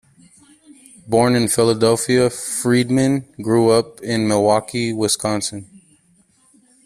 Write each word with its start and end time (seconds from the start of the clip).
Born 1.07 1.35
in 1.35 1.47
Philadelphia, 1.47 2.31
Freedman 2.31 3.31
grew 3.39 3.69
up 3.69 4.01
in 4.01 4.27
Milwaukee, 4.27 4.93
Wisconsin. 4.93 5.67